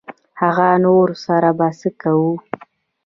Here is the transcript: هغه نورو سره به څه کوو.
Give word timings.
هغه 0.41 0.69
نورو 0.85 1.15
سره 1.25 1.49
به 1.57 1.67
څه 1.79 1.89
کوو. 2.01 2.33